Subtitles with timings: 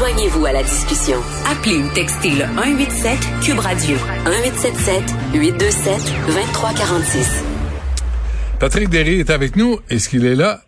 [0.00, 1.18] Joignez-vous à la discussion.
[1.44, 5.02] Appelez ou textez le 187 Cube Radio 1877
[5.34, 5.94] 827
[6.26, 7.44] 2346.
[8.58, 9.78] Patrick Derry est avec nous.
[9.90, 10.62] Est-ce qu'il est là?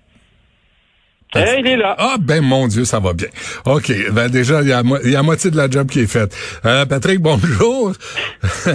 [1.34, 1.96] Eh, il est là.
[1.98, 3.28] Ah ben mon Dieu, ça va bien.
[3.64, 6.06] OK, ben déjà il y a, il y a moitié de la job qui est
[6.06, 6.36] faite.
[6.66, 7.94] Euh, Patrick, bonjour.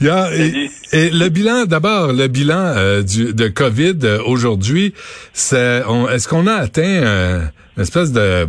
[0.00, 4.94] il y a, et, le bilan d'abord, le bilan euh, du, de Covid euh, aujourd'hui,
[5.34, 7.42] c'est est-ce qu'on a atteint euh,
[7.76, 8.46] une espèce de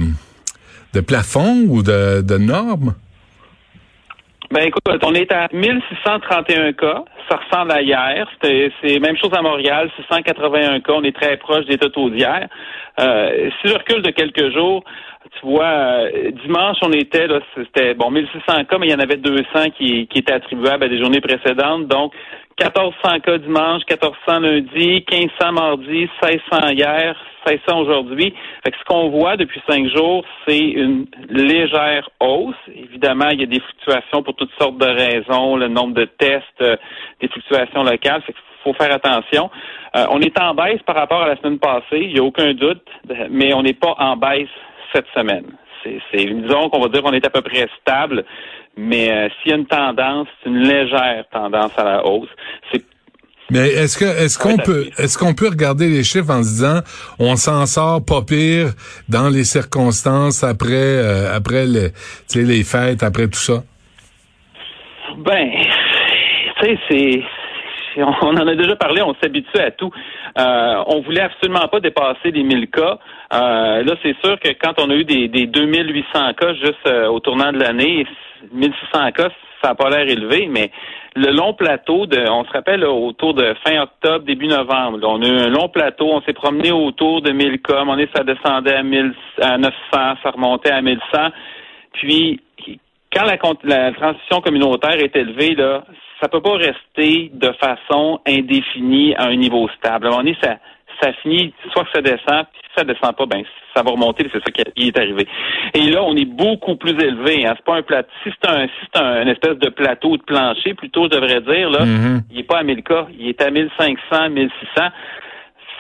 [0.94, 2.96] de plafond ou de, de norme?
[4.52, 7.04] Ben écoute, on est à 1631 cas.
[7.30, 8.28] Ça ressemble à hier.
[8.42, 10.94] C'est même chose à Montréal, 681 cas.
[10.94, 12.48] On est très proche des totaux d'hier.
[13.00, 14.84] Euh, si je recule de quelques jours,
[15.40, 19.00] tu vois, euh, dimanche, on était, là, c'était, bon, 1600 cas, mais il y en
[19.00, 21.88] avait 200 qui, qui étaient attribuables à des journées précédentes.
[21.88, 22.14] Donc,
[22.60, 27.16] 1400 cas dimanche, 1400 lundi, 1500 mardi, 1600 hier,
[27.48, 28.34] 1600 aujourd'hui.
[28.64, 32.56] Fait que ce qu'on voit depuis cinq jours, c'est une légère hausse.
[32.76, 36.44] Évidemment, il y a des fluctuations pour toutes sortes de raisons, le nombre de tests,
[36.62, 36.76] euh,
[37.22, 38.22] des fluctuations locales.
[38.24, 39.50] Fait faut faire attention.
[39.96, 42.54] Euh, on est en baisse par rapport à la semaine passée, il n'y a aucun
[42.54, 42.86] doute,
[43.30, 44.50] mais on n'est pas en baisse
[44.94, 45.46] cette semaine.
[45.84, 48.26] C'est, disons qu'on va dire qu'on est à peu près stable,
[48.76, 52.30] mais euh, s'il y a une tendance, c'est une légère tendance à la hausse.
[52.72, 52.84] C'est
[53.52, 56.82] mais est-ce que est-ce qu'on peut est-ce qu'on peut regarder les chiffres en se disant
[57.18, 58.74] on s'en sort pas pire
[59.08, 61.90] dans les circonstances après euh, après les
[62.36, 63.64] les fêtes après tout ça?
[65.18, 65.50] Ben
[66.62, 67.24] tu sais c'est
[67.98, 69.92] on en a déjà parlé, on s'habitue à tout.
[70.38, 73.00] Euh, on voulait absolument pas dépasser les 1000 cas.
[73.34, 77.08] Euh, là, c'est sûr que quand on a eu des, des 2800 cas juste euh,
[77.08, 78.06] au tournant de l'année,
[78.52, 79.30] 1600 cas,
[79.62, 80.72] ça n'a pas l'air élevé, mais
[81.16, 85.28] le long plateau de, on se rappelle autour de fin octobre, début novembre, on a
[85.28, 88.76] eu un long plateau, on s'est promené autour de 1000 cas, on est, ça descendait
[88.76, 91.02] à, 1000, à 900, ça remontait à 1100,
[91.94, 92.40] puis
[93.12, 95.84] quand la, la transition communautaire est élevée, là,
[96.22, 100.06] ça peut pas rester de façon indéfinie à un niveau stable.
[100.06, 100.58] À un moment donné, ça,
[101.02, 103.44] ça finit, soit que ça descend, puis si ça descend pas, ben
[103.76, 105.28] ça va remonter, c'est ça qui est arrivé.
[105.74, 107.46] Et là, on est beaucoup plus élevé.
[107.46, 107.54] Hein.
[107.56, 108.10] C'est pas un plateau.
[108.24, 111.42] Si c'est un, si c'est un une espèce de plateau de plancher, plutôt, je devrais
[111.42, 112.22] dire, là, mm-hmm.
[112.32, 114.82] il est pas à 1000 cas, il est à 1500, 1600.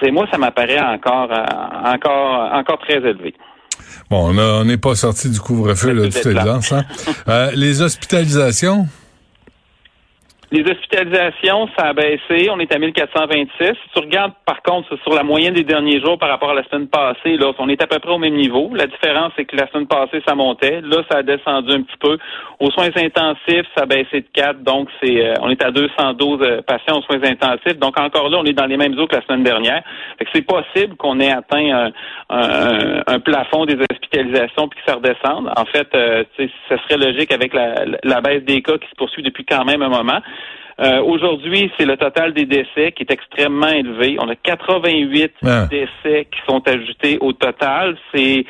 [0.01, 3.33] C'est moi, ça m'apparaît encore, euh, encore, encore très élevé.
[4.09, 6.71] Bon, on n'est pas sorti du couvre-feu, de toute évidence.
[6.71, 6.83] Hein?
[7.27, 8.85] euh, les hospitalisations?
[10.51, 12.49] Les hospitalisations, ça a baissé.
[12.49, 13.67] On est à 1426.
[13.67, 16.63] Si tu regardes, par contre, sur la moyenne des derniers jours par rapport à la
[16.63, 18.71] semaine passée, là, on est à peu près au même niveau.
[18.73, 20.81] La différence, c'est que la semaine passée, ça montait.
[20.81, 22.17] Là, ça a descendu un petit peu.
[22.59, 24.63] Aux soins intensifs, ça a baissé de 4.
[24.63, 27.77] Donc, c'est, euh, on est à 212 euh, patients aux soins intensifs.
[27.77, 29.83] Donc, encore là, on est dans les mêmes eaux que la semaine dernière.
[30.33, 31.91] C'est possible qu'on ait atteint
[32.29, 35.51] un, plafond des hospitalisations puis que ça redescende.
[35.55, 36.23] En fait, euh,
[36.67, 39.83] ça serait logique avec la, la baisse des cas qui se poursuit depuis quand même
[39.83, 40.21] un moment.
[40.79, 44.17] Euh, aujourd'hui, c'est le total des décès qui est extrêmement élevé.
[44.19, 45.67] On a 88 ah.
[45.69, 47.97] décès qui sont ajoutés au total.
[48.13, 48.45] C'est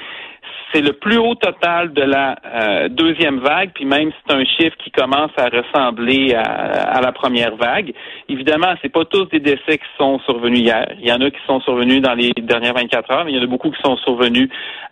[0.73, 4.75] c'est le plus haut total de la euh, deuxième vague, puis même c'est un chiffre
[4.83, 7.93] qui commence à ressembler à, la première vague.
[8.27, 10.85] Évidemment, c'est pas tous des décès qui sont survenus hier.
[10.99, 13.39] Il y en a qui sont survenus dans les dernières 24 heures, mais il y
[13.39, 14.49] en a beaucoup qui sont survenus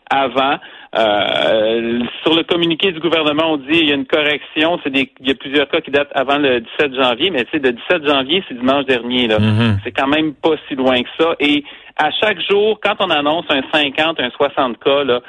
[0.09, 0.57] avant.
[0.97, 4.79] Euh, sur le communiqué du gouvernement, on dit il y a une correction.
[4.83, 7.63] C'est des, il y a plusieurs cas qui datent avant le 17 janvier, mais c'est
[7.63, 9.27] le 17 janvier, c'est dimanche dernier.
[9.27, 9.37] Là.
[9.37, 9.79] Mm-hmm.
[9.83, 11.35] C'est quand même pas si loin que ça.
[11.39, 11.63] Et
[11.97, 15.21] à chaque jour, quand on annonce un 50, un 60 cas, là,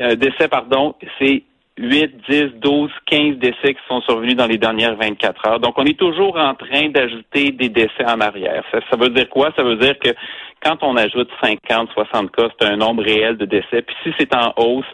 [0.00, 1.42] euh, décès, pardon, c'est
[1.78, 5.60] 8, 10, 12, 15 décès qui sont survenus dans les dernières 24 heures.
[5.60, 8.64] Donc, on est toujours en train d'ajouter des décès en arrière.
[8.72, 9.52] Ça, ça, veut dire quoi?
[9.56, 10.08] Ça veut dire que
[10.62, 13.82] quand on ajoute 50, 60 cas, c'est un nombre réel de décès.
[13.82, 14.86] Puis si c'est en hausse,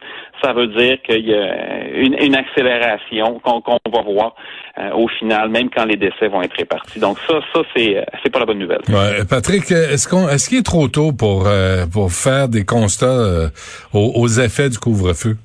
[0.42, 3.62] ça veut dire qu'il y a une, accélération qu'on
[3.92, 4.34] va voir
[4.78, 6.98] euh, au final, même quand les décès vont être répartis.
[6.98, 8.80] Donc ça, ça c'est euh, c'est pas la bonne nouvelle.
[8.88, 9.24] Ouais.
[9.28, 13.50] Patrick, est-ce qu'on est-ce qu'il est trop tôt pour euh, pour faire des constats
[13.92, 15.37] aux, aux effets du couvre-feu?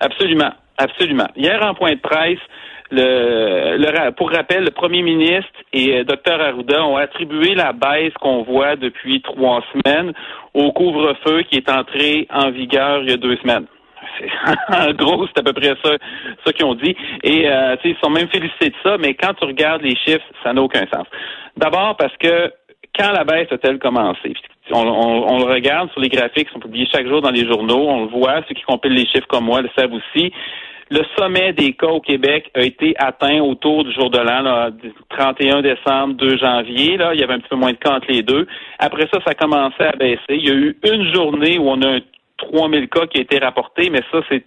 [0.00, 1.28] Absolument, absolument.
[1.36, 2.38] Hier en point de presse,
[2.90, 8.42] le, pour rappel, le premier ministre et euh, Dr Arruda ont attribué la baisse qu'on
[8.42, 10.12] voit depuis trois semaines
[10.54, 13.66] au couvre-feu qui est entré en vigueur il y a deux semaines.
[14.68, 15.96] en gros, c'est à peu près ça,
[16.44, 16.96] ça qu'ils ont dit.
[17.22, 20.52] Et euh, ils sont même félicités de ça, mais quand tu regardes les chiffres, ça
[20.52, 21.06] n'a aucun sens.
[21.56, 22.52] D'abord parce que
[22.98, 24.34] quand la baisse a-t-elle commencé?
[24.70, 27.88] On, on, le regarde sur les graphiques qui sont publiés chaque jour dans les journaux,
[27.88, 30.32] on le voit, ceux qui compilent les chiffres comme moi le savent aussi.
[30.90, 34.70] Le sommet des cas au Québec a été atteint autour du jour de l'an,
[35.10, 36.96] 31 décembre, 2 janvier.
[36.96, 38.46] Là, il y avait un petit peu moins de cas entre les deux.
[38.78, 40.22] Après ça, ça a commencé à baisser.
[40.30, 41.98] Il y a eu une journée où on a
[42.38, 44.44] 3000 cas qui a été rapportés, mais ça, c'est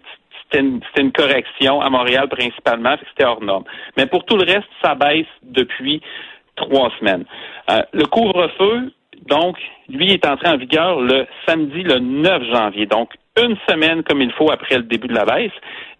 [0.51, 3.63] c'était une, correction à Montréal principalement, c'était hors norme.
[3.95, 6.01] Mais pour tout le reste, ça baisse depuis
[6.55, 7.25] trois semaines.
[7.69, 8.91] Euh, le couvre-feu,
[9.27, 14.21] donc, lui est entré en vigueur le samedi le 9 janvier, donc une semaine comme
[14.21, 15.51] il faut après le début de la baisse.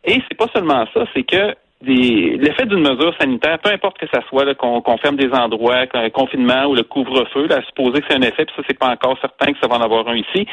[0.03, 4.21] Et c'est pas seulement ça, c'est que l'effet d'une mesure sanitaire, peu importe que ça
[4.29, 8.21] soit qu'on ferme des endroits, un confinement ou le couvre-feu, à supposer que c'est un
[8.21, 10.47] effet, puis ça c'est pas encore certain que ça va en avoir un ici,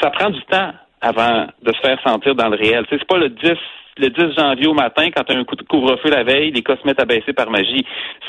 [0.00, 2.84] ça prend du temps avant de se faire sentir dans le réel.
[2.90, 3.52] C'est pas le 10
[3.98, 6.62] le 10 janvier au matin, quand tu as un coup de couvre-feu la veille, les
[6.62, 7.84] cas se mettent à baisser par magie.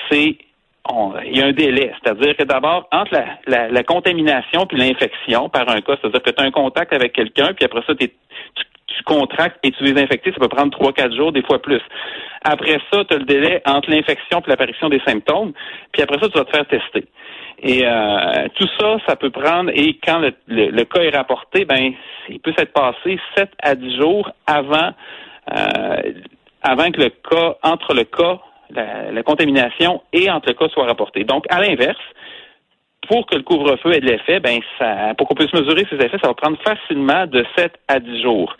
[0.09, 0.35] C'est
[1.25, 1.93] il y a un délai.
[2.01, 3.15] C'est-à-dire que d'abord, entre
[3.47, 7.53] la, contamination puis l'infection par un cas, c'est-à-dire que tu as un contact avec quelqu'un,
[7.53, 11.15] puis après ça, tu, tu contractes et tu es infecté, ça peut prendre trois, quatre
[11.15, 11.81] jours, des fois plus.
[12.43, 15.53] Après ça, tu as le délai entre l'infection et l'apparition des symptômes,
[15.91, 17.05] puis après ça, tu vas te faire tester.
[17.61, 21.93] Et euh, tout ça, ça peut prendre, et quand le, cas est rapporté, ben,
[22.29, 24.91] il peut s'être passé 7 à 10 jours avant,
[25.51, 26.13] euh,
[26.61, 31.23] avant que le cas, entre le cas, la, la, contamination et entre cas soit rapporté.
[31.23, 31.97] Donc, à l'inverse,
[33.07, 36.17] pour que le couvre-feu ait de l'effet, ben, ça, pour qu'on puisse mesurer ses effets,
[36.21, 38.55] ça va prendre facilement de 7 à 10 jours.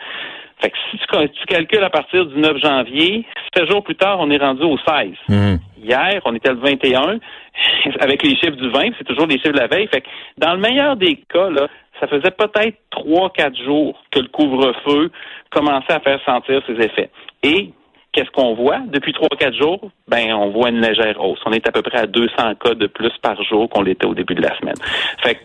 [0.62, 3.26] Fait que si tu, calcules à partir du 9 janvier,
[3.56, 5.14] 7 jours plus tard, on est rendu au 16.
[5.30, 5.60] Mhm.
[5.82, 7.20] Hier, on était le 21.
[8.02, 9.88] Avec les chiffres du 20, c'est toujours les chiffres de la veille.
[9.88, 10.08] Fait que
[10.38, 11.68] dans le meilleur des cas, là,
[12.00, 15.12] ça faisait peut-être 3-4 jours que le couvre-feu
[15.50, 17.10] commençait à faire sentir ses effets.
[17.44, 17.72] Et
[18.20, 18.80] Qu'est-ce qu'on voit?
[18.92, 19.92] Depuis trois quatre jours?
[20.10, 21.40] Ben, on voit une légère hausse.
[21.46, 24.14] On est à peu près à 200 cas de plus par jour qu'on l'était au
[24.14, 24.76] début de la semaine.
[25.24, 25.40] Fait que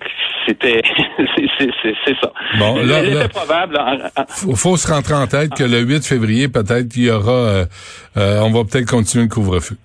[0.44, 0.82] c'était,
[1.56, 2.32] c'est ça.
[2.58, 3.78] Bon, là, là probable.
[4.28, 7.64] Faut, faut, se rentrer en tête que le 8 février, peut-être, il y aura, euh,
[8.16, 9.76] euh, on va peut-être continuer le couvre-feu.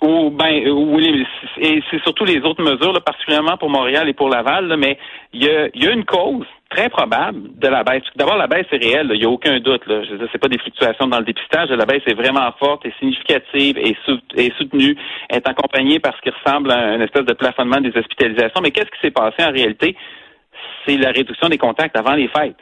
[0.00, 1.26] Ou ben oui,
[1.60, 4.96] et c'est surtout les autres mesures, là, particulièrement pour Montréal et pour Laval, mais
[5.34, 8.02] il y a, y a une cause très probable de la baisse.
[8.16, 9.86] D'abord, la baisse est réelle, il n'y a aucun doute.
[9.86, 10.02] Là.
[10.04, 11.70] Je sais pas des fluctuations dans le dépistage.
[11.70, 13.96] La baisse est vraiment forte et significative et,
[14.36, 14.96] et soutenue,
[15.30, 18.60] est accompagnée par ce qui ressemble à une espèce de plafonnement des hospitalisations.
[18.62, 19.96] Mais qu'est-ce qui s'est passé en réalité?
[20.86, 22.56] C'est la réduction des contacts avant les fêtes.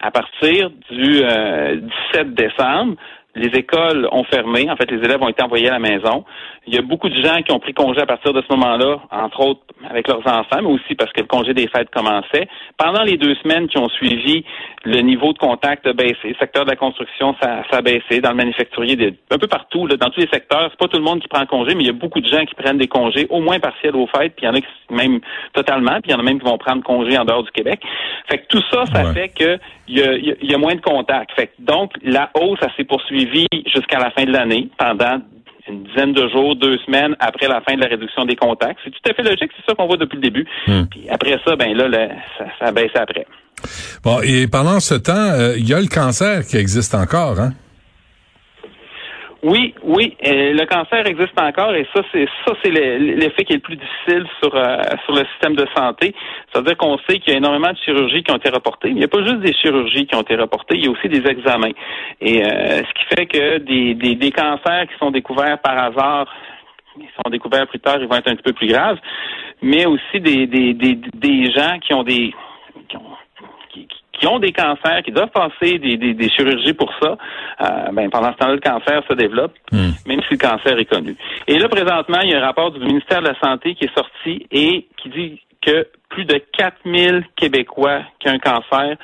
[0.00, 1.80] À partir du 17 euh,
[2.24, 2.96] décembre,
[3.34, 4.70] les écoles ont fermé.
[4.70, 6.24] En fait, les élèves ont été envoyés à la maison.
[6.66, 9.00] Il y a beaucoup de gens qui ont pris congé à partir de ce moment-là,
[9.10, 12.48] entre autres avec leurs enfants, mais aussi parce que le congé des fêtes commençait.
[12.78, 14.44] Pendant les deux semaines qui ont suivi,
[14.84, 16.28] le niveau de contact a baissé.
[16.28, 18.20] Le secteur de la construction, ça, ça a baissé.
[18.20, 18.96] Dans le manufacturier,
[19.30, 21.44] un peu partout, là, dans tous les secteurs, c'est pas tout le monde qui prend
[21.46, 23.96] congé, mais il y a beaucoup de gens qui prennent des congés, au moins partiels
[23.96, 25.20] aux fêtes, puis il y en a qui même
[25.54, 27.80] totalement, puis il y en a même qui vont prendre congé en dehors du Québec.
[28.28, 31.32] Fait que tout ça, ça fait que il y a, y a, moins de contacts.
[31.34, 35.18] Fait que donc la hausse, ça s'est poursuivie jusqu'à la fin de l'année pendant
[35.72, 38.78] une dizaine de jours, deux semaines après la fin de la réduction des contacts.
[38.84, 40.46] C'est tout à fait logique, c'est ça qu'on voit depuis le début.
[40.66, 40.84] Hmm.
[40.90, 42.08] Puis après ça, ben là,
[42.38, 43.26] ça, ça baisse après.
[44.02, 47.52] Bon, et pendant ce temps, euh, il y a le cancer qui existe encore, hein?
[49.42, 53.60] Oui, oui, le cancer existe encore et ça c'est ça c'est l'effet qui est le
[53.62, 56.14] plus difficile sur euh, sur le système de santé.
[56.52, 58.90] C'est-à-dire qu'on sait qu'il y a énormément de chirurgies qui ont été reportées.
[58.90, 61.08] il n'y a pas juste des chirurgies qui ont été reportées, il y a aussi
[61.08, 61.72] des examens.
[62.20, 66.32] Et euh, ce qui fait que des, des, des cancers qui sont découverts par hasard
[66.98, 68.98] ils sont découverts plus tard, ils vont être un petit peu plus graves,
[69.62, 72.32] mais aussi des, des, des, des gens qui ont des
[72.88, 73.16] qui ont,
[73.72, 77.16] qui ont des cancers, qui doivent passer des, des, chirurgies pour ça,
[77.60, 79.90] euh, ben, pendant ce temps-là, le cancer se développe, hmm.
[80.06, 81.16] même si le cancer est connu.
[81.48, 83.94] Et là, présentement, il y a un rapport du ministère de la Santé qui est
[83.94, 88.96] sorti et qui dit que plus de 4000 Québécois qui ont un cancer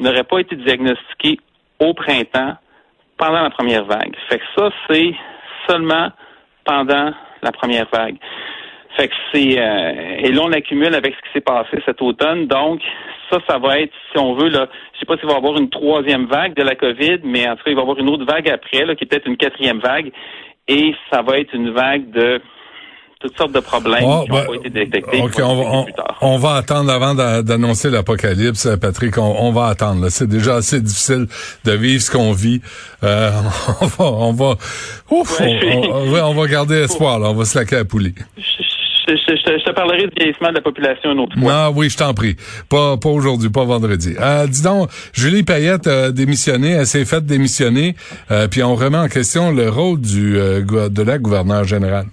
[0.00, 1.38] n'auraient pas été diagnostiqués
[1.78, 2.56] au printemps
[3.16, 4.14] pendant la première vague.
[4.28, 5.14] Fait que ça, c'est
[5.68, 6.10] seulement
[6.64, 7.12] pendant
[7.42, 8.16] la première vague.
[8.96, 12.46] Fait que c'est euh, et là on accumule avec ce qui s'est passé cet automne.
[12.46, 12.80] Donc
[13.30, 15.56] ça, ça va être, si on veut, là, je sais pas s'il va y avoir
[15.56, 18.08] une troisième vague de la COVID, mais en tout cas, il va y avoir une
[18.08, 20.12] autre vague après, là, qui est peut-être une quatrième vague,
[20.68, 22.40] et ça va être une vague de
[23.20, 25.22] toutes sortes de problèmes oh, qui n'ont ben, pas été détectés.
[26.20, 29.16] on, va, attendre avant d'annoncer l'apocalypse, Patrick.
[29.16, 30.10] On, va attendre.
[30.10, 31.26] C'est déjà assez difficile
[31.64, 32.60] de vivre ce qu'on vit.
[33.02, 33.30] Euh,
[33.80, 34.54] on va, on va,
[35.10, 37.18] ouf, on, va garder espoir.
[37.18, 37.30] Là.
[37.30, 38.42] On va se laquer à poulie je,
[39.14, 41.52] te parlerai du vieillissement de la population une autre fois.
[41.52, 42.36] Ah oui, je t'en prie.
[42.68, 44.14] Pas, pas aujourd'hui, pas vendredi.
[44.20, 47.94] Euh, dis donc, Julie Payette a démissionné, elle s'est faite démissionner,
[48.30, 52.06] euh, puis on remet en question le rôle du euh, de la gouverneure générale.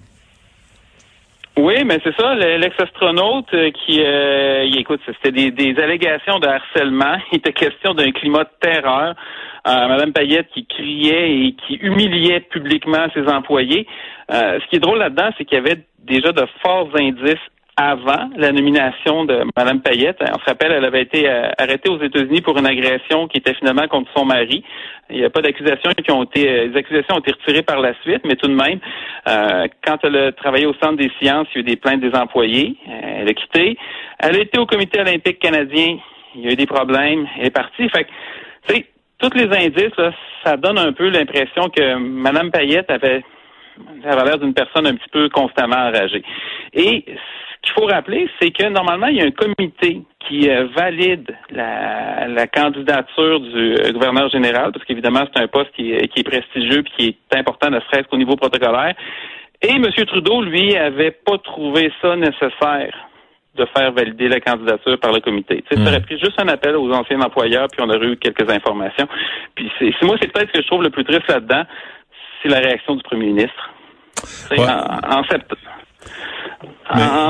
[1.56, 7.16] Oui, mais c'est ça, l'ex-astronaute euh, qui, euh, écoute, c'était des, des, allégations de harcèlement.
[7.32, 9.14] Il était question d'un climat de terreur.
[9.66, 13.86] Euh, Madame Payette qui criait et qui humiliait publiquement ses employés.
[14.30, 17.38] ce qui est drôle là-dedans, c'est qu'il y avait déjà de forts indices
[17.76, 20.18] avant la nomination de Mme Payette.
[20.20, 23.54] On se rappelle, elle avait été euh, arrêtée aux États-Unis pour une agression qui était
[23.54, 24.62] finalement contre son mari.
[25.10, 27.80] Il n'y a pas d'accusations qui ont été, euh, les accusations ont été retirées par
[27.80, 28.78] la suite, mais tout de même,
[29.28, 32.00] euh, quand elle a travaillé au Centre des sciences, il y a eu des plaintes
[32.00, 32.76] des employés.
[32.86, 33.76] Elle a quitté.
[34.20, 35.98] Elle a été au Comité olympique canadien.
[36.36, 37.26] Il y a eu des problèmes.
[37.38, 37.88] Elle est partie.
[37.88, 38.06] Fait
[38.66, 38.86] tu sais,
[39.18, 40.12] tous les indices, là,
[40.44, 43.22] ça donne un peu l'impression que Mme Payette avait
[44.02, 46.22] ça l'air d'une personne un petit peu constamment enragée.
[46.72, 50.66] Et ce qu'il faut rappeler, c'est que normalement, il y a un comité qui euh,
[50.76, 56.80] valide la, candidature du euh, gouverneur général, parce qu'évidemment, c'est un poste qui, est prestigieux
[56.80, 58.94] et qui est important, ne serait-ce qu'au niveau protocolaire.
[59.62, 59.86] Et M.
[60.06, 62.94] Trudeau, lui, avait pas trouvé ça nécessaire
[63.56, 65.62] de faire valider la candidature par le comité.
[65.68, 66.04] Tu sais, Ça aurait hmm.
[66.04, 69.06] pris juste un appel aux anciens employeurs, puis on aurait eu quelques informations.
[69.54, 71.62] Puis c'est moi, c'est peut-être ce que je trouve le plus triste là-dedans,
[72.42, 73.70] c'est la réaction du premier ministre.
[74.56, 75.60] En, septembre.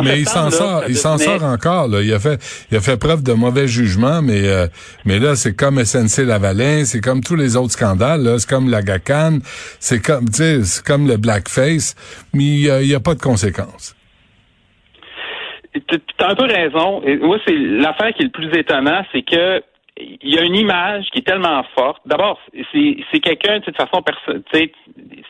[0.05, 1.89] Mais, il s'en sort, il s'en sort encore.
[1.89, 2.03] Là.
[2.03, 2.39] Il a fait,
[2.71, 4.67] il a fait preuve de mauvais jugement, mais euh,
[5.05, 8.29] mais là c'est comme SNC Lavalin, c'est comme tous les autres scandales.
[8.39, 9.39] C'est comme la GACAN,
[9.79, 11.95] c'est comme, c'est comme le blackface,
[12.33, 13.95] mais il n'y a, pas de conséquences.
[15.75, 17.03] Tu as un peu raison.
[17.23, 19.63] moi, c'est l'affaire qui est le plus étonnant, c'est que
[19.97, 22.01] il y a une image qui est tellement forte.
[22.05, 22.41] D'abord,
[22.73, 24.03] c'est quelqu'un, de toute façon,
[24.53, 24.73] c'est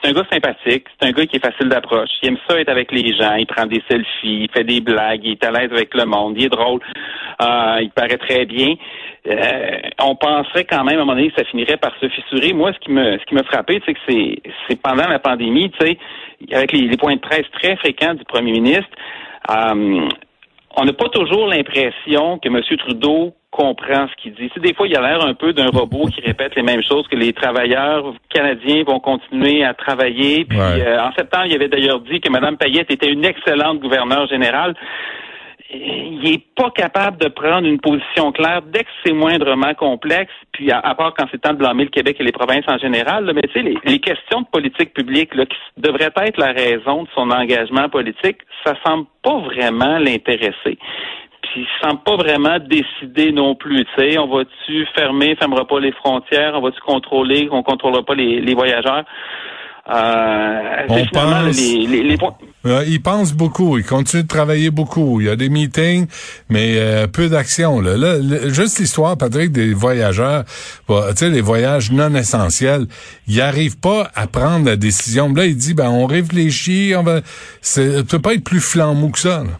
[0.04, 2.08] un gars sympathique, c'est un gars qui est facile d'approche.
[2.22, 5.20] Il aime ça être avec les gens, il prend des selfies, il fait des blagues,
[5.22, 6.80] il est à l'aise avec le monde, il est drôle,
[7.42, 8.74] euh, il paraît très bien.
[9.26, 12.54] Euh, on penserait quand même à un moment donné que ça finirait par se fissurer.
[12.54, 15.70] Moi, ce qui me ce qui me frappait, c'est que c'est c'est pendant la pandémie,
[15.72, 15.98] tu sais,
[16.52, 18.88] avec les, points de presse très fréquents du premier ministre,
[19.50, 20.08] euh,
[20.76, 22.60] on n'a pas toujours l'impression que M.
[22.78, 24.50] Trudeau comprend ce qu'il dit.
[24.50, 27.06] Tu des fois, il a l'air un peu d'un robot qui répète les mêmes choses
[27.06, 30.44] que les travailleurs canadiens vont continuer à travailler.
[30.44, 34.26] Puis euh, en septembre, il avait d'ailleurs dit que Mme Payette était une excellente gouverneure
[34.26, 34.74] générale.
[35.70, 40.70] Il n'est pas capable de prendre une position claire dès que c'est moindrement complexe, puis
[40.70, 43.42] à, part quand c'est temps de blâmer le Québec et les provinces en général, mais
[43.42, 47.30] tu sais, les, questions de politique publique là, qui devraient être la raison de son
[47.30, 50.78] engagement politique, ça semble pas vraiment l'intéresser
[51.42, 53.84] puis il semble pas vraiment décider non plus.
[53.84, 58.14] Tu sais, on va-tu fermer, fermera pas les frontières, on va-tu contrôler, on contrôlera pas
[58.14, 59.04] les, voyageurs?
[59.88, 62.16] Euh, on pense, les, les,
[62.64, 65.20] il pense beaucoup, il continue de travailler beaucoup.
[65.20, 66.06] Il y a des meetings,
[66.48, 67.80] mais euh, peu d'action.
[67.80, 67.96] Là.
[67.96, 68.18] Là,
[68.48, 70.44] juste l'histoire, Patrick, des voyageurs,
[70.88, 72.86] tu sais, les voyages non essentiels,
[73.28, 75.32] il n'arrive pas à prendre la décision.
[75.32, 77.20] Là, il dit, ben, on réfléchit, on va.
[77.60, 79.44] Ça peut pas être plus flambeau que ça.
[79.44, 79.50] Là.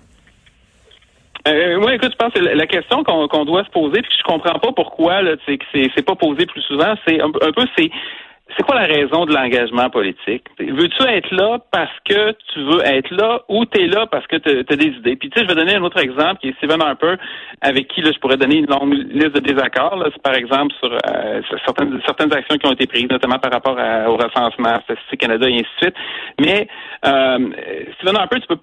[1.46, 4.23] Euh, moi, écoute, je pense que la question qu'on doit se poser, puis que je
[4.23, 7.90] comprends pas pourquoi, là, c'est que c'est pas posé plus souvent, c'est un, peu c'est
[8.56, 10.44] c'est quoi la raison de l'engagement politique?
[10.58, 14.37] Veux-tu être là parce que tu veux être là ou tu es là parce que
[14.37, 15.16] tu as, des idées?
[15.16, 17.14] Puis tu sais, je vais donner un autre exemple qui est Stephen Harper,
[17.61, 19.96] avec qui là, je pourrais donner une longue liste de désaccords.
[19.96, 20.11] Là.
[20.23, 24.16] Par exemple, sur euh, certaines, certaines actions qui ont été prises, notamment par rapport au
[24.16, 25.96] recensement Statistique Canada et ainsi de suite.
[26.40, 26.68] Mais
[27.06, 27.38] euh,
[27.99, 28.58] Stephen Harper, tu peux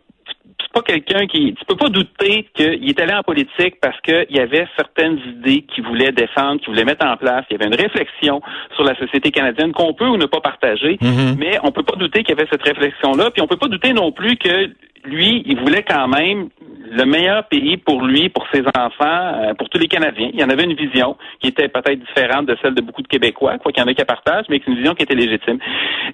[0.69, 1.53] pas quelqu'un qui.
[1.53, 5.63] Tu peux pas douter qu'il est allé en politique parce qu'il y avait certaines idées
[5.63, 7.45] qu'il voulait défendre, qu'il voulait mettre en place.
[7.49, 8.41] Il y avait une réflexion
[8.75, 11.37] sur la société canadienne qu'on peut ou ne pas partager, mm-hmm.
[11.37, 13.31] mais on peut pas douter qu'il y avait cette réflexion-là.
[13.31, 14.69] Puis on peut pas douter non plus que
[15.05, 16.49] lui, il voulait quand même
[16.91, 20.29] le meilleur pays pour lui, pour ses enfants, euh, pour tous les Canadiens.
[20.33, 23.07] Il y en avait une vision qui était peut-être différente de celle de beaucoup de
[23.07, 25.59] Québécois, quoi qu'il y en ait qui partagent, mais c'est une vision qui était légitime.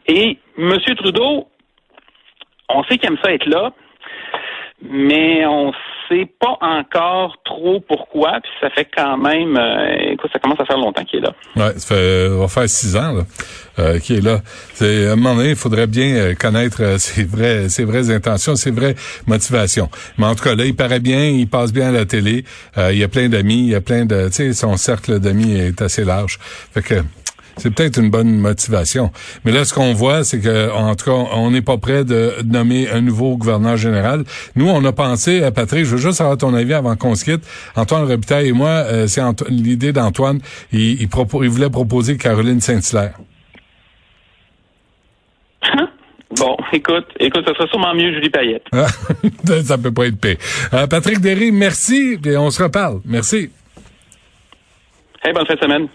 [0.07, 0.77] Et M.
[0.97, 1.47] Trudeau,
[2.69, 3.73] on sait qu'il aime ça être là,
[4.81, 5.71] mais on
[6.07, 10.65] sait pas encore trop pourquoi, puis ça fait quand même, euh, écoute, ça commence à
[10.65, 11.33] faire longtemps qu'il est là.
[11.55, 13.23] Ouais, ça fait, va faire six ans là,
[13.79, 14.41] euh, qu'il est là.
[14.73, 18.11] C'est, à un moment donné, il faudrait bien euh, connaître euh, ses vraies, ses vraies
[18.11, 19.89] intentions, ses vraies motivations.
[20.17, 22.45] Mais en tout cas, là, il paraît bien, il passe bien à la télé.
[22.77, 25.55] il y a plein d'amis, il y a plein de, tu sais, son cercle d'amis
[25.55, 26.37] est assez large.
[26.73, 27.03] Fait que
[27.57, 29.11] c'est peut-être une bonne motivation.
[29.45, 32.33] Mais là, ce qu'on voit, c'est que, en tout cas, on n'est pas prêt de
[32.45, 34.23] nommer un nouveau gouverneur général.
[34.55, 37.25] Nous, on a pensé, à Patrick, je veux juste avoir ton avis avant qu'on se
[37.25, 37.43] quitte.
[37.75, 40.39] Antoine Robitaille et moi, euh, c'est l'idée d'Antoine.
[40.71, 43.13] Il, il, il voulait proposer Caroline Saint-Hilaire.
[46.37, 48.65] Bon, écoute, écoute, ça sera sûrement mieux Julie Payette.
[49.63, 50.35] ça peut pas être pire.
[50.73, 52.99] Euh, Patrick Derry, merci, et on se reparle.
[53.05, 53.49] Merci.
[55.23, 55.87] Hey, bonne fin de semaine.